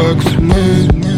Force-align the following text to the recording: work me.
work 0.00 0.40
me. 0.40 1.09